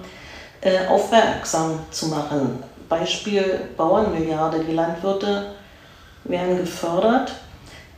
äh, 0.61 0.87
aufmerksam 0.87 1.79
zu 1.91 2.07
machen. 2.07 2.63
Beispiel 2.89 3.61
Bauernmilliarde. 3.77 4.63
Die 4.63 4.73
Landwirte 4.73 5.53
werden 6.23 6.57
gefördert. 6.57 7.33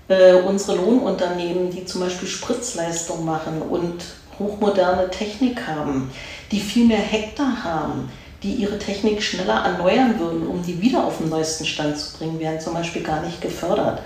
Äh, 0.09 0.35
unsere 0.35 0.77
Lohnunternehmen, 0.77 1.69
die 1.69 1.83
zum 1.85 2.01
Beispiel 2.01 2.29
Spritzleistung 2.29 3.25
machen 3.25 3.61
und 3.61 4.05
hochmoderne 4.39 5.09
Technik 5.09 5.67
haben, 5.67 6.09
die 6.51 6.61
viel 6.61 6.85
mehr 6.85 6.97
Hektar 6.97 7.63
haben, 7.63 8.09
die 8.41 8.53
ihre 8.53 8.77
Technik 8.77 9.21
schneller 9.21 9.65
erneuern 9.65 10.17
würden, 10.19 10.47
um 10.47 10.63
die 10.63 10.81
wieder 10.81 11.03
auf 11.03 11.17
den 11.17 11.29
neuesten 11.29 11.65
Stand 11.65 11.97
zu 11.97 12.17
bringen, 12.17 12.39
werden 12.39 12.61
zum 12.61 12.73
Beispiel 12.73 13.03
gar 13.03 13.21
nicht 13.21 13.41
gefördert. 13.41 14.01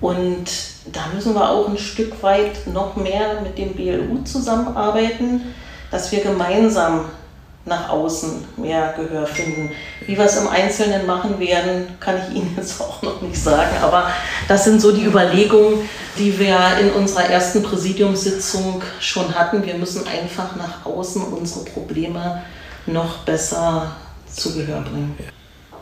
Und 0.00 0.50
da 0.92 1.02
müssen 1.14 1.34
wir 1.34 1.48
auch 1.48 1.68
ein 1.68 1.78
Stück 1.78 2.20
weit 2.24 2.66
noch 2.66 2.96
mehr 2.96 3.40
mit 3.42 3.56
dem 3.56 3.74
BLU 3.74 4.24
zusammenarbeiten, 4.24 5.54
dass 5.92 6.10
wir 6.10 6.22
gemeinsam 6.22 7.04
nach 7.64 7.90
außen 7.90 8.44
mehr 8.56 8.94
Gehör 8.96 9.26
finden. 9.26 9.70
Wie 10.06 10.16
wir 10.16 10.24
es 10.24 10.36
im 10.36 10.48
Einzelnen 10.48 11.06
machen 11.06 11.38
werden, 11.38 11.86
kann 12.00 12.16
ich 12.18 12.36
Ihnen 12.36 12.54
jetzt 12.56 12.80
auch 12.80 13.02
noch 13.02 13.20
nicht 13.22 13.36
sagen. 13.36 13.76
Aber 13.82 14.10
das 14.48 14.64
sind 14.64 14.80
so 14.80 14.92
die 14.92 15.04
Überlegungen, 15.04 15.88
die 16.18 16.38
wir 16.38 16.58
in 16.80 16.90
unserer 16.90 17.26
ersten 17.26 17.62
Präsidiumssitzung 17.62 18.82
schon 19.00 19.34
hatten. 19.34 19.64
Wir 19.64 19.74
müssen 19.74 20.06
einfach 20.06 20.56
nach 20.56 20.84
außen 20.84 21.22
unsere 21.22 21.64
Probleme 21.64 22.42
noch 22.86 23.18
besser 23.18 23.92
zu 24.26 24.54
Gehör 24.54 24.80
bringen. 24.80 25.16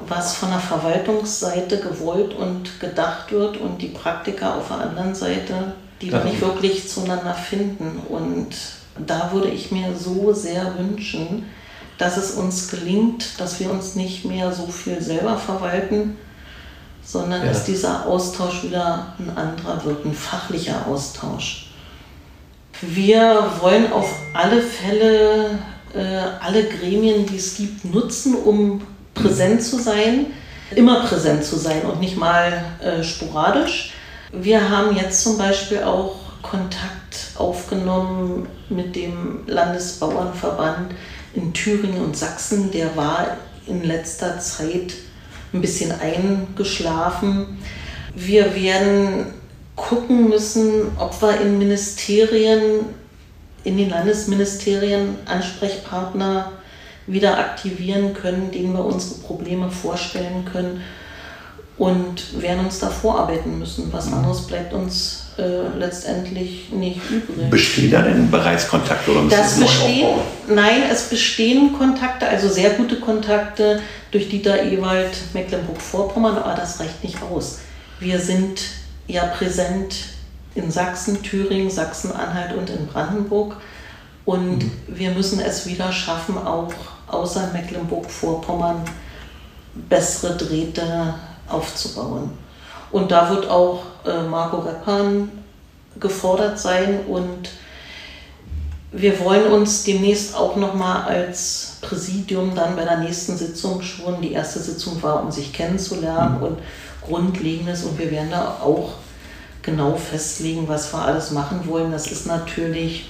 Was 0.06 0.34
von 0.34 0.50
der 0.50 0.60
Verwaltungsseite 0.60 1.78
gewollt 1.78 2.34
und 2.34 2.80
gedacht 2.80 3.32
wird 3.32 3.58
und 3.58 3.80
die 3.80 3.88
Praktiker 3.88 4.56
auf 4.56 4.68
der 4.68 4.78
anderen 4.78 5.14
Seite, 5.14 5.74
die 6.00 6.10
wir 6.10 6.24
nicht 6.24 6.40
wirklich 6.40 6.88
zueinander 6.88 7.34
finden. 7.34 8.00
Und 8.08 8.54
da 9.06 9.30
würde 9.32 9.48
ich 9.48 9.70
mir 9.70 9.94
so 9.94 10.32
sehr 10.32 10.78
wünschen, 10.78 11.46
dass 12.00 12.16
es 12.16 12.32
uns 12.32 12.68
gelingt, 12.68 13.38
dass 13.38 13.60
wir 13.60 13.70
uns 13.70 13.94
nicht 13.94 14.24
mehr 14.24 14.50
so 14.52 14.66
viel 14.66 15.00
selber 15.02 15.36
verwalten, 15.36 16.16
sondern 17.04 17.42
Ja. 17.42 17.48
dass 17.48 17.64
dieser 17.64 18.06
Austausch 18.06 18.64
wieder 18.64 19.14
ein 19.18 19.36
anderer 19.36 19.84
wird, 19.84 20.04
ein 20.06 20.14
fachlicher 20.14 20.86
Austausch. 20.88 21.70
Wir 22.80 23.50
wollen 23.60 23.92
auf 23.92 24.10
alle 24.32 24.62
Fälle 24.62 25.58
äh, 25.94 26.22
alle 26.40 26.64
Gremien, 26.64 27.26
die 27.26 27.36
es 27.36 27.56
gibt, 27.56 27.84
nutzen, 27.84 28.34
um 28.34 28.80
präsent 29.12 29.62
zu 29.62 29.76
sein, 29.78 30.26
immer 30.74 31.00
präsent 31.00 31.44
zu 31.44 31.56
sein 31.56 31.82
und 31.82 32.00
nicht 32.00 32.16
mal 32.16 32.64
äh, 32.80 33.02
sporadisch. 33.02 33.92
Wir 34.32 34.70
haben 34.70 34.96
jetzt 34.96 35.22
zum 35.22 35.36
Beispiel 35.36 35.82
auch 35.82 36.14
Kontakt 36.42 37.32
aufgenommen 37.36 38.48
mit 38.68 38.94
dem 38.94 39.40
Landesbauernverband 39.46 40.92
in 41.34 41.52
Thüringen 41.52 42.02
und 42.02 42.16
Sachsen. 42.16 42.70
Der 42.70 42.96
war 42.96 43.36
in 43.66 43.84
letzter 43.84 44.38
Zeit 44.40 44.94
ein 45.52 45.60
bisschen 45.60 45.92
eingeschlafen. 45.92 47.58
Wir 48.14 48.54
werden 48.54 49.26
gucken 49.76 50.28
müssen, 50.28 50.96
ob 50.98 51.20
wir 51.22 51.40
in 51.40 51.58
Ministerien, 51.58 52.86
in 53.64 53.76
den 53.76 53.90
Landesministerien 53.90 55.16
Ansprechpartner 55.26 56.52
wieder 57.06 57.38
aktivieren 57.38 58.14
können, 58.14 58.50
denen 58.50 58.72
wir 58.72 58.84
unsere 58.84 59.20
Probleme 59.20 59.70
vorstellen 59.70 60.44
können 60.44 60.82
und 61.78 62.40
werden 62.40 62.66
uns 62.66 62.78
da 62.78 62.88
vorarbeiten 62.88 63.58
müssen. 63.58 63.92
Was 63.92 64.12
anderes 64.12 64.46
bleibt 64.46 64.72
uns 64.72 65.29
äh, 65.40 65.78
letztendlich 65.78 66.70
nicht 66.70 67.00
übrig. 67.10 67.50
Bestehen 67.50 67.90
da 67.90 68.02
denn 68.02 68.30
bereits 68.30 68.68
Kontakte 68.68 69.10
oder 69.10 69.22
müssen 69.22 69.36
Das 69.38 69.58
bestehen, 69.58 70.08
nein, 70.48 70.82
es 70.90 71.04
bestehen 71.04 71.72
Kontakte, 71.72 72.28
also 72.28 72.48
sehr 72.48 72.70
gute 72.70 72.96
Kontakte 73.00 73.80
durch 74.10 74.28
Dieter 74.28 74.62
Ewald 74.62 75.10
Mecklenburg-Vorpommern, 75.32 76.36
aber 76.36 76.54
das 76.54 76.78
reicht 76.80 77.02
nicht 77.02 77.18
aus. 77.22 77.60
Wir 77.98 78.18
sind 78.18 78.60
ja 79.06 79.24
präsent 79.24 79.94
in 80.54 80.70
Sachsen, 80.70 81.22
Thüringen, 81.22 81.70
Sachsen-Anhalt 81.70 82.54
und 82.56 82.68
in 82.70 82.86
Brandenburg 82.86 83.56
und 84.24 84.64
wir 84.86 85.10
müssen 85.12 85.40
es 85.40 85.66
wieder 85.66 85.90
schaffen, 85.90 86.36
auch 86.36 86.72
außer 87.08 87.50
Mecklenburg-Vorpommern 87.52 88.82
bessere 89.88 90.36
Drähte 90.36 91.14
aufzubauen. 91.48 92.30
Und 92.90 93.10
da 93.10 93.30
wird 93.30 93.48
auch 93.48 93.82
äh, 94.04 94.22
Marco 94.22 94.58
Reppan 94.58 95.30
gefordert 95.98 96.58
sein 96.58 97.00
und 97.08 97.50
wir 98.92 99.20
wollen 99.20 99.52
uns 99.52 99.84
demnächst 99.84 100.34
auch 100.34 100.56
nochmal 100.56 101.02
als 101.02 101.78
Präsidium 101.80 102.54
dann 102.54 102.74
bei 102.74 102.84
der 102.84 102.98
nächsten 102.98 103.36
Sitzung 103.36 103.82
schon, 103.82 104.20
die 104.20 104.32
erste 104.32 104.58
Sitzung 104.58 105.00
war, 105.02 105.22
um 105.22 105.30
sich 105.30 105.52
kennenzulernen 105.52 106.42
und 106.42 106.58
Grundlegendes 107.02 107.84
und 107.84 107.98
wir 107.98 108.10
werden 108.10 108.30
da 108.30 108.58
auch 108.62 108.94
genau 109.62 109.94
festlegen, 109.94 110.66
was 110.66 110.92
wir 110.92 111.02
alles 111.02 111.30
machen 111.30 111.66
wollen. 111.66 111.92
Das 111.92 112.10
ist 112.10 112.26
natürlich 112.26 113.08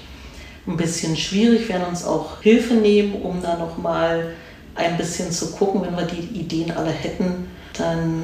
ein 0.66 0.76
bisschen 0.76 1.16
schwierig, 1.16 1.68
wir 1.68 1.76
werden 1.76 1.88
uns 1.88 2.04
auch 2.04 2.40
Hilfe 2.42 2.74
nehmen, 2.74 3.22
um 3.22 3.40
da 3.40 3.56
nochmal 3.56 4.34
ein 4.74 4.96
bisschen 4.96 5.32
zu 5.32 5.52
gucken, 5.52 5.82
wenn 5.82 5.96
wir 5.96 6.04
die 6.04 6.38
Ideen 6.38 6.70
alle 6.72 6.90
hätten, 6.90 7.48
dann 7.76 8.22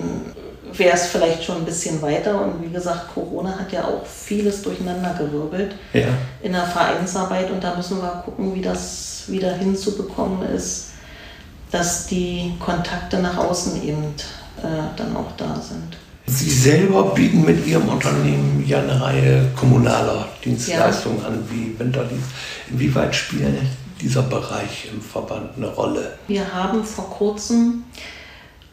wäre 0.78 0.94
es 0.94 1.06
vielleicht 1.06 1.44
schon 1.44 1.56
ein 1.58 1.64
bisschen 1.64 2.00
weiter. 2.02 2.40
Und 2.40 2.62
wie 2.62 2.72
gesagt, 2.72 3.12
Corona 3.14 3.58
hat 3.58 3.72
ja 3.72 3.84
auch 3.84 4.04
vieles 4.06 4.62
durcheinander 4.62 5.14
gewirbelt 5.18 5.74
Ja. 5.92 6.08
in 6.42 6.52
der 6.52 6.64
Vereinsarbeit. 6.64 7.50
Und 7.50 7.62
da 7.62 7.74
müssen 7.74 7.98
wir 7.98 8.22
gucken, 8.24 8.54
wie 8.54 8.62
das 8.62 9.24
wieder 9.28 9.54
hinzubekommen 9.54 10.48
ist, 10.54 10.88
dass 11.70 12.06
die 12.06 12.54
Kontakte 12.60 13.18
nach 13.18 13.36
außen 13.36 13.82
eben 13.82 14.04
äh, 14.62 14.66
dann 14.96 15.16
auch 15.16 15.32
da 15.36 15.60
sind. 15.60 15.96
Sie 16.28 16.50
selber 16.50 17.14
bieten 17.14 17.44
mit 17.44 17.64
Ihrem 17.66 17.88
Unternehmen 17.88 18.64
ja 18.66 18.80
eine 18.80 19.00
Reihe 19.00 19.48
kommunaler 19.54 20.26
Dienstleistungen 20.44 21.24
an, 21.24 21.44
wie 21.50 21.78
Winterdienst. 21.78 22.28
Inwieweit 22.70 23.14
spielt 23.14 23.58
dieser 24.00 24.22
Bereich 24.22 24.88
im 24.92 25.00
Verband 25.00 25.50
eine 25.56 25.68
Rolle? 25.68 26.18
Wir 26.26 26.52
haben 26.52 26.84
vor 26.84 27.08
kurzem 27.10 27.84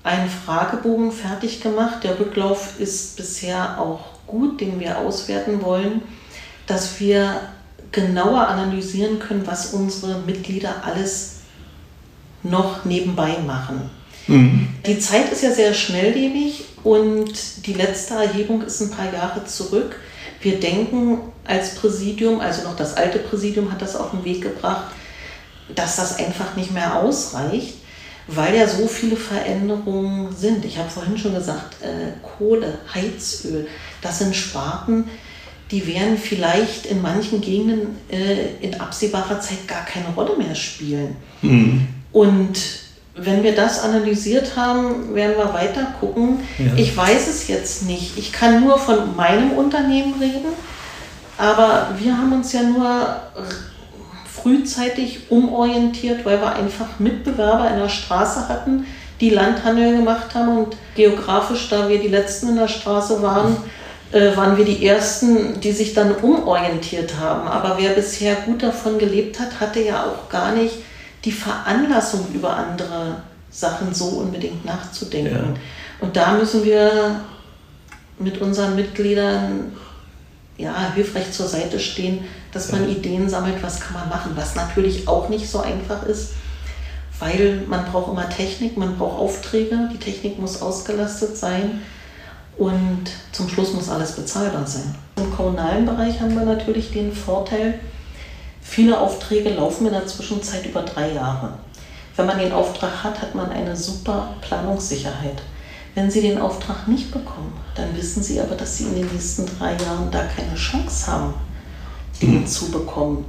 einen 0.04 0.30
Fragebogen 0.30 1.12
fertig 1.12 1.62
gemacht. 1.62 2.04
Der 2.04 2.20
Rücklauf 2.20 2.80
ist 2.80 3.16
bisher 3.16 3.80
auch 3.80 4.02
gut, 4.28 4.60
den 4.62 4.80
wir 4.80 4.98
auswerten 5.00 5.62
wollen, 5.62 6.02
dass 6.68 7.00
wir 7.00 7.42
genauer 7.92 8.48
analysieren 8.48 9.20
können, 9.20 9.46
was 9.46 9.74
unsere 9.74 10.20
Mitglieder 10.20 10.84
alles 10.84 11.36
noch 12.42 12.84
nebenbei 12.86 13.38
machen. 13.46 13.90
Die 14.86 15.00
Zeit 15.00 15.32
ist 15.32 15.44
ja 15.44 15.52
sehr 15.52 15.74
schnelllebig 15.74 16.66
und 16.84 17.66
die 17.66 17.74
letzte 17.74 18.16
Erhebung 18.16 18.62
ist 18.62 18.82
ein 18.82 18.92
paar 18.92 19.14
Jahre 19.14 19.46
zurück. 19.46 19.98
Wir 20.42 20.60
denken 20.60 21.20
als 21.46 21.76
Präsidium, 21.76 22.40
also 22.40 22.64
noch 22.64 22.76
das 22.76 22.96
alte 22.96 23.20
Präsidium 23.20 23.72
hat 23.72 23.82
das 23.82 23.96
auf 23.96 24.12
den 24.12 24.24
Weg 24.24 24.42
gebracht, 24.42 24.92
dass 25.76 25.98
das 25.98 26.20
einfach 26.20 26.56
nicht 26.56 26.72
mehr 26.72 27.02
ausreicht, 27.02 27.76
weil 28.28 28.56
ja 28.56 28.68
so 28.68 28.88
viele 28.88 29.16
Veränderungen 29.16 30.34
sind. 30.36 30.64
Ich 30.66 30.78
habe 30.78 30.90
vorhin 30.90 31.18
schon 31.18 31.34
gesagt, 31.34 31.82
äh, 31.82 32.12
Kohle, 32.22 32.80
Heizöl, 32.94 33.68
das 34.02 34.20
sind 34.20 34.36
Sparten, 34.36 35.06
die 35.72 35.86
werden 35.88 36.18
vielleicht 36.18 36.86
in 36.86 37.02
manchen 37.02 37.42
Gegenden 37.42 37.98
äh, 38.10 38.56
in 38.62 38.80
absehbarer 38.80 39.40
Zeit 39.40 39.68
gar 39.68 39.86
keine 39.86 40.08
Rolle 40.16 40.38
mehr 40.38 40.56
spielen. 40.56 41.16
Und 42.12 42.60
wenn 43.16 43.44
wir 43.44 43.56
das 43.56 43.82
analysiert 43.82 44.56
haben, 44.56 45.14
werden 45.14 45.36
wir 45.38 45.54
weiter 45.54 45.94
gucken. 46.00 46.40
Ja. 46.58 46.74
Ich 46.76 46.96
weiß 46.96 47.28
es 47.28 47.48
jetzt 47.48 47.84
nicht. 47.84 48.18
Ich 48.18 48.32
kann 48.32 48.64
nur 48.64 48.78
von 48.78 49.16
meinem 49.16 49.52
Unternehmen 49.52 50.16
reden, 50.20 50.54
aber 51.38 51.90
wir 52.00 52.18
haben 52.18 52.34
uns 52.34 52.54
ja 52.54 52.64
nur 52.64 53.22
frühzeitig 54.44 55.32
umorientiert, 55.32 56.26
weil 56.26 56.40
wir 56.40 56.54
einfach 56.54 57.00
Mitbewerber 57.00 57.70
in 57.72 57.80
der 57.80 57.90
Straße 57.90 58.50
hatten, 58.50 58.86
die 59.22 59.30
Landhandel 59.30 59.96
gemacht 59.96 60.36
haben 60.36 60.58
und 60.58 60.76
geografisch, 60.96 61.70
da 61.70 61.88
wir 61.88 62.00
die 62.00 62.10
Letzten 62.10 62.50
in 62.50 62.58
der 62.58 62.68
Straße 62.68 63.22
waren, 63.22 63.56
äh, 64.12 64.36
waren 64.36 64.58
wir 64.58 64.66
die 64.66 64.86
Ersten, 64.86 65.62
die 65.62 65.72
sich 65.72 65.94
dann 65.94 66.14
umorientiert 66.16 67.14
haben. 67.20 67.48
Aber 67.48 67.78
wer 67.80 67.92
bisher 67.92 68.36
gut 68.36 68.62
davon 68.62 69.00
gelebt 69.00 69.40
hat, 69.40 69.60
hatte 69.62 69.82
ja 69.82 70.04
auch 70.06 70.30
gar 70.30 70.54
nicht 70.54 70.76
die 71.24 71.32
Veranlassung, 71.32 72.28
über 72.34 72.56
andere 72.56 73.22
Sachen 73.50 73.94
so 73.94 74.06
unbedingt 74.06 74.66
nachzudenken. 74.66 75.56
Und 76.02 76.18
da 76.18 76.34
müssen 76.34 76.66
wir 76.66 77.22
mit 78.20 78.42
unseren 78.42 78.76
Mitgliedern 78.76 79.72
ja, 80.58 80.94
hilfreich 80.94 81.32
zur 81.32 81.48
Seite 81.48 81.80
stehen, 81.80 82.26
dass 82.52 82.72
man 82.72 82.90
Ideen 82.90 83.30
sammelt, 83.30 83.62
was 83.62 83.80
kann 83.80 83.94
man 83.94 84.10
machen, 84.10 84.32
was 84.36 84.56
natürlich 84.56 85.08
auch 85.08 85.30
nicht 85.30 85.50
so 85.50 85.60
einfach 85.60 86.04
ist, 86.04 86.34
weil 87.20 87.64
man 87.68 87.86
braucht 87.86 88.12
immer 88.12 88.30
Technik, 88.30 88.78
man 88.78 88.98
braucht 88.98 89.20
Aufträge, 89.20 89.90
die 89.92 89.98
Technik 89.98 90.40
muss 90.40 90.62
ausgelastet 90.62 91.38
sein 91.38 91.82
und 92.58 93.06
zum 93.32 93.50
Schluss 93.50 93.74
muss 93.74 93.90
alles 93.90 94.14
bezahlbar 94.14 94.68
sein. 94.68 94.96
Im 95.18 95.36
kommunalen 95.36 95.86
Bereich 95.86 96.20
haben 96.22 96.36
wir 96.36 96.46
natürlich 96.46 96.92
den 96.92 97.14
Vorteil, 97.14 97.80
viele 98.62 99.00
Aufträge 99.00 99.50
laufen 99.50 99.88
in 99.88 99.94
der 99.94 100.06
Zwischenzeit 100.06 100.66
über 100.66 100.84
drei 100.84 101.14
Jahre. 101.14 101.54
Wenn 102.16 102.28
man 102.28 102.38
den 102.38 102.52
Auftrag 102.52 103.04
hat, 103.04 103.22
hat 103.22 103.34
man 103.34 103.50
eine 103.50 103.76
super 103.76 104.36
Planungssicherheit. 104.42 105.42
Wenn 105.96 106.10
Sie 106.10 106.22
den 106.22 106.40
Auftrag 106.40 106.88
nicht 106.88 107.12
bekommen, 107.12 107.54
dann 107.76 107.96
wissen 107.96 108.24
Sie 108.24 108.40
aber, 108.40 108.56
dass 108.56 108.78
Sie 108.78 108.86
in 108.86 108.96
den 108.96 109.08
nächsten 109.08 109.46
drei 109.46 109.76
Jahren 109.76 110.10
da 110.12 110.24
keine 110.24 110.56
Chance 110.56 111.08
haben, 111.08 111.34
den 112.22 112.48
zu 112.48 112.72
bekommen. 112.72 113.26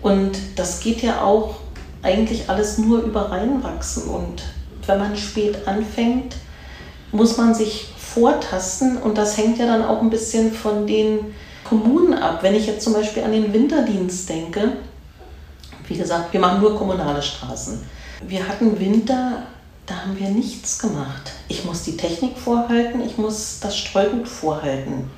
Und 0.00 0.38
das 0.56 0.80
geht 0.80 1.02
ja 1.02 1.22
auch 1.22 1.56
eigentlich 2.02 2.48
alles 2.48 2.78
nur 2.78 3.02
über 3.02 3.30
Reinwachsen. 3.30 4.04
Und 4.04 4.42
wenn 4.86 4.98
man 4.98 5.16
spät 5.16 5.66
anfängt, 5.66 6.36
muss 7.12 7.36
man 7.36 7.54
sich 7.54 7.92
vortasten 7.98 8.96
und 8.98 9.18
das 9.18 9.36
hängt 9.36 9.58
ja 9.58 9.66
dann 9.66 9.84
auch 9.84 10.00
ein 10.00 10.10
bisschen 10.10 10.52
von 10.52 10.86
den 10.86 11.34
Kommunen 11.64 12.14
ab. 12.14 12.42
Wenn 12.42 12.54
ich 12.54 12.66
jetzt 12.66 12.82
zum 12.82 12.92
Beispiel 12.92 13.24
an 13.24 13.32
den 13.32 13.52
Winterdienst 13.52 14.28
denke, 14.28 14.72
wie 15.88 15.96
gesagt, 15.96 16.32
wir 16.32 16.40
machen 16.40 16.60
nur 16.60 16.76
kommunale 16.76 17.22
Straßen. 17.22 17.80
Wir 18.26 18.46
hatten 18.48 18.78
Winter, 18.80 19.42
da 19.86 20.02
haben 20.02 20.18
wir 20.18 20.28
nichts 20.28 20.78
gemacht. 20.78 21.32
Ich 21.48 21.64
muss 21.64 21.84
die 21.84 21.96
Technik 21.96 22.36
vorhalten, 22.36 23.00
ich 23.00 23.18
muss 23.18 23.60
das 23.60 23.76
Streugut 23.78 24.28
vorhalten. 24.28 25.10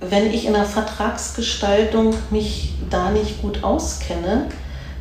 Wenn 0.00 0.32
ich 0.32 0.46
in 0.46 0.54
der 0.54 0.64
Vertragsgestaltung 0.64 2.14
mich 2.30 2.74
da 2.90 3.10
nicht 3.10 3.40
gut 3.42 3.62
auskenne, 3.62 4.48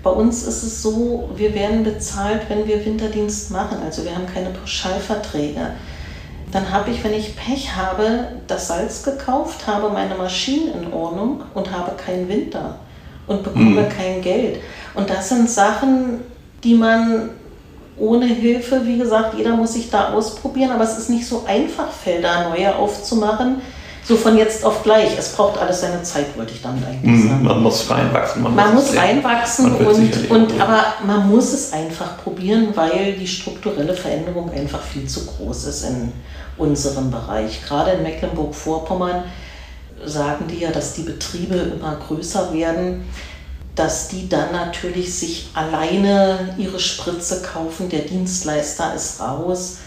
bei 0.03 0.09
uns 0.09 0.43
ist 0.43 0.63
es 0.63 0.81
so, 0.81 1.29
wir 1.35 1.53
werden 1.53 1.83
bezahlt, 1.83 2.41
wenn 2.49 2.67
wir 2.67 2.85
Winterdienst 2.85 3.51
machen. 3.51 3.77
Also 3.83 4.03
wir 4.03 4.13
haben 4.13 4.27
keine 4.31 4.49
Pauschalverträge. 4.49 5.71
Dann 6.51 6.71
habe 6.71 6.91
ich, 6.91 7.03
wenn 7.03 7.13
ich 7.13 7.35
Pech 7.35 7.75
habe, 7.75 8.27
das 8.47 8.67
Salz 8.67 9.03
gekauft, 9.03 9.67
habe 9.67 9.89
meine 9.89 10.15
Maschinen 10.15 10.73
in 10.73 10.93
Ordnung 10.93 11.43
und 11.53 11.71
habe 11.71 11.91
keinen 11.95 12.27
Winter 12.27 12.79
und 13.27 13.43
bekomme 13.43 13.87
kein 13.87 14.21
Geld. 14.21 14.59
Und 14.93 15.09
das 15.09 15.29
sind 15.29 15.49
Sachen, 15.49 16.21
die 16.63 16.73
man 16.73 17.29
ohne 17.97 18.25
Hilfe, 18.25 18.81
wie 18.85 18.97
gesagt, 18.97 19.35
jeder 19.37 19.55
muss 19.55 19.73
sich 19.73 19.89
da 19.89 20.13
ausprobieren, 20.13 20.71
aber 20.71 20.83
es 20.83 20.97
ist 20.97 21.09
nicht 21.09 21.25
so 21.25 21.43
einfach, 21.45 21.91
Felder 21.91 22.49
neue 22.49 22.75
aufzumachen, 22.75 23.61
so 24.03 24.15
von 24.15 24.37
jetzt 24.37 24.65
auf 24.65 24.83
gleich. 24.83 25.17
Es 25.17 25.33
braucht 25.33 25.59
alles 25.59 25.81
seine 25.81 26.01
Zeit, 26.03 26.35
wollte 26.35 26.53
ich 26.53 26.61
damit 26.61 26.83
eigentlich 26.85 27.23
sagen. 27.25 27.43
Man 27.43 27.61
muss 27.61 27.89
reinwachsen. 27.89 28.41
Man 28.41 28.73
muss 28.73 28.83
es 28.83 28.91
sehen. 28.91 28.99
reinwachsen 28.99 29.71
Man 29.71 29.85
und, 29.85 30.31
und 30.31 30.61
aber 30.61 30.85
man 31.05 31.29
muss 31.29 31.53
es 31.53 31.71
einfach 31.71 32.17
probieren, 32.23 32.69
weil 32.75 33.13
die 33.13 33.27
strukturelle 33.27 33.93
Veränderung 33.93 34.51
einfach 34.51 34.81
viel 34.81 35.07
zu 35.07 35.25
groß 35.25 35.65
ist 35.65 35.83
in 35.83 36.11
unserem 36.57 37.11
Bereich. 37.11 37.61
Gerade 37.67 37.91
in 37.91 38.03
Mecklenburg-Vorpommern 38.03 39.23
sagen 40.03 40.45
die 40.49 40.59
ja, 40.59 40.71
dass 40.71 40.93
die 40.93 41.03
Betriebe 41.03 41.55
immer 41.55 41.95
größer 42.07 42.53
werden, 42.53 43.05
dass 43.75 44.09
die 44.09 44.27
dann 44.27 44.51
natürlich 44.51 45.13
sich 45.13 45.49
alleine 45.53 46.53
ihre 46.57 46.79
Spritze 46.79 47.41
kaufen, 47.41 47.89
der 47.89 48.01
Dienstleister 48.01 48.93
ist 48.93 49.19
raus. 49.21 49.77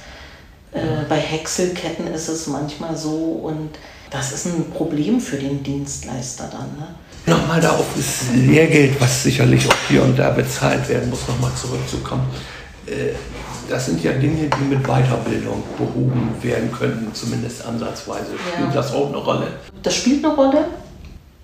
Äh, 0.72 0.80
bei 1.08 1.16
Häckselketten 1.18 2.06
ist 2.08 2.28
es 2.28 2.46
manchmal 2.46 2.96
so 2.96 3.10
und 3.44 3.70
das 4.10 4.32
ist 4.32 4.46
ein 4.46 4.70
Problem 4.70 5.20
für 5.20 5.36
den 5.36 5.62
Dienstleister 5.62 6.48
dann. 6.50 6.68
Ne? 6.78 6.94
Nochmal 7.26 7.60
da 7.60 7.70
auf 7.72 7.86
das 7.96 8.34
Lehrgeld, 8.34 9.00
was 9.00 9.22
sicherlich 9.22 9.66
auch 9.68 9.74
hier 9.88 10.02
und 10.02 10.18
da 10.18 10.30
bezahlt 10.30 10.88
werden 10.88 11.10
muss, 11.10 11.26
nochmal 11.28 11.52
zurückzukommen. 11.60 12.24
Äh, 12.86 13.12
Das 13.66 13.86
sind 13.86 14.02
ja 14.04 14.12
Dinge, 14.12 14.50
die 14.50 14.64
mit 14.74 14.82
Weiterbildung 14.86 15.62
behoben 15.78 16.34
werden 16.42 16.70
könnten, 16.70 17.14
zumindest 17.14 17.64
ansatzweise. 17.64 18.32
Spielt 18.52 18.68
Ja. 18.68 18.74
das 18.74 18.92
auch 18.92 19.08
eine 19.08 19.16
Rolle? 19.16 19.46
Das 19.82 19.94
spielt 19.96 20.22
eine 20.22 20.34
Rolle. 20.34 20.66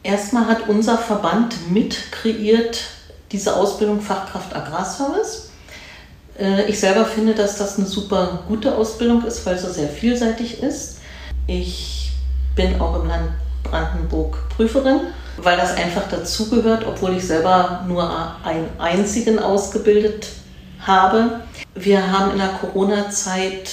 Erstmal 0.03 0.47
hat 0.47 0.69
unser 0.69 0.97
Verband 0.97 1.71
mit 1.71 2.11
kreiert 2.11 2.81
diese 3.33 3.55
Ausbildung 3.55 4.01
Fachkraft 4.01 4.55
Agrarservice. 4.57 5.51
Äh, 6.39 6.69
Ich 6.71 6.81
selber 6.81 7.05
finde, 7.05 7.35
dass 7.35 7.59
das 7.59 7.79
eine 7.79 7.87
super 7.87 8.45
gute 8.49 8.75
Ausbildung 8.75 9.25
ist, 9.25 9.45
weil 9.45 9.59
sie 9.59 9.71
sehr 9.71 9.89
vielseitig 9.89 10.63
ist. 10.63 10.99
Ich 11.47 12.13
bin 12.55 12.81
auch 12.81 13.03
im 13.03 13.09
Land 13.09 13.31
Brandenburg 13.63 14.39
Prüferin, 14.57 15.01
weil 15.37 15.57
das 15.57 15.77
einfach 15.77 16.09
dazugehört, 16.09 16.87
obwohl 16.87 17.17
ich 17.17 17.27
selber 17.27 17.85
nur 17.87 18.11
einen 18.45 18.69
einzigen 18.79 19.39
ausgebildet 19.39 20.27
habe. 20.81 21.41
Wir 21.75 22.11
haben 22.11 22.33
in 22.33 22.39
der 22.39 22.49
Corona-Zeit 22.49 23.71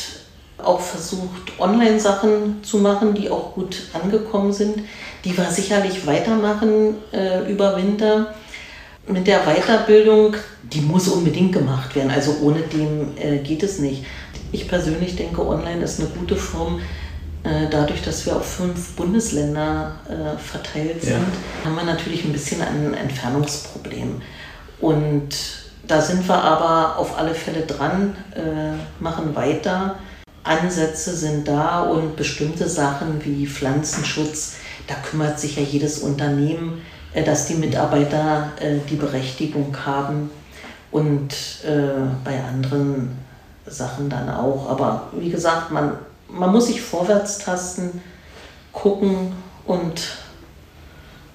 auch 0.63 0.81
versucht, 0.81 1.59
Online-Sachen 1.59 2.63
zu 2.63 2.77
machen, 2.79 3.13
die 3.13 3.29
auch 3.29 3.53
gut 3.53 3.77
angekommen 3.93 4.51
sind, 4.51 4.79
die 5.23 5.37
wir 5.37 5.45
sicherlich 5.51 6.05
weitermachen 6.07 6.95
äh, 7.11 7.49
über 7.51 7.77
Winter. 7.77 8.33
Mit 9.07 9.25
der 9.27 9.39
Weiterbildung, 9.45 10.35
die 10.63 10.81
muss 10.81 11.07
unbedingt 11.07 11.53
gemacht 11.53 11.95
werden, 11.95 12.11
also 12.11 12.35
ohne 12.41 12.59
dem 12.61 13.17
äh, 13.17 13.37
geht 13.37 13.63
es 13.63 13.79
nicht. 13.79 14.05
Ich 14.51 14.67
persönlich 14.67 15.15
denke, 15.15 15.45
online 15.45 15.83
ist 15.83 15.99
eine 15.99 16.09
gute 16.09 16.35
Form. 16.35 16.79
Äh, 17.43 17.69
dadurch, 17.69 18.01
dass 18.01 18.25
wir 18.25 18.35
auf 18.35 18.45
fünf 18.45 18.91
Bundesländer 18.95 19.95
äh, 20.09 20.37
verteilt 20.37 21.01
sind, 21.03 21.13
Ja. 21.13 21.65
haben 21.65 21.75
wir 21.75 21.83
natürlich 21.83 22.25
ein 22.25 22.33
bisschen 22.33 22.61
ein 22.61 22.93
Entfernungsproblem. 22.93 24.21
Und 24.81 25.29
da 25.87 26.01
sind 26.01 26.27
wir 26.27 26.35
aber 26.35 26.97
auf 26.97 27.17
alle 27.17 27.33
Fälle 27.33 27.61
dran, 27.61 28.15
äh, 28.35 29.01
machen 29.01 29.35
weiter. 29.35 29.95
Ansätze 30.43 31.15
sind 31.15 31.47
da 31.47 31.81
und 31.83 32.15
bestimmte 32.15 32.67
Sachen 32.67 33.23
wie 33.23 33.47
Pflanzenschutz, 33.47 34.55
da 34.87 34.95
kümmert 34.95 35.39
sich 35.39 35.57
ja 35.57 35.63
jedes 35.63 35.99
Unternehmen, 35.99 36.81
äh, 37.13 37.23
dass 37.23 37.47
die 37.47 37.55
Mitarbeiter 37.55 38.51
äh, 38.59 38.79
die 38.89 38.95
Berechtigung 38.95 39.75
haben 39.85 40.29
und 40.91 41.33
äh, 41.65 42.07
bei 42.23 42.41
anderen 42.43 43.17
Sachen 43.65 44.09
dann 44.09 44.29
auch. 44.29 44.69
Aber 44.69 45.09
wie 45.13 45.29
gesagt, 45.29 45.71
man, 45.71 45.97
man 46.29 46.51
muss 46.51 46.67
sich 46.67 46.81
vorwärts 46.81 47.37
tasten, 47.37 48.01
gucken 48.71 49.33
und 49.65 50.17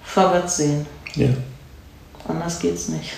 vorwärts 0.03 0.57
sehen. 0.57 0.85
Ja. 1.15 1.29
Anders 2.27 2.59
geht's 2.59 2.89
nicht. 2.89 3.13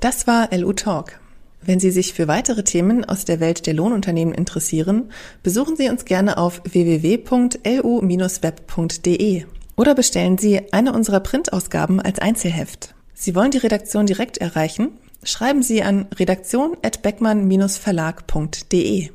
Das 0.00 0.26
war 0.26 0.48
LU 0.52 0.72
Talk. 0.72 1.21
Wenn 1.64 1.78
Sie 1.78 1.92
sich 1.92 2.12
für 2.12 2.26
weitere 2.26 2.64
Themen 2.64 3.04
aus 3.04 3.24
der 3.24 3.38
Welt 3.38 3.66
der 3.66 3.74
Lohnunternehmen 3.74 4.34
interessieren, 4.34 5.12
besuchen 5.42 5.76
Sie 5.76 5.88
uns 5.88 6.04
gerne 6.04 6.38
auf 6.38 6.60
www.lu-web.de 6.64 9.44
oder 9.76 9.94
bestellen 9.94 10.38
Sie 10.38 10.72
eine 10.72 10.92
unserer 10.92 11.20
Printausgaben 11.20 12.00
als 12.00 12.18
Einzelheft. 12.18 12.96
Sie 13.14 13.36
wollen 13.36 13.52
die 13.52 13.58
Redaktion 13.58 14.06
direkt 14.06 14.38
erreichen? 14.38 14.88
Schreiben 15.22 15.62
Sie 15.62 15.84
an 15.84 16.06
redaktion@beckmann-verlag.de. 16.18 19.10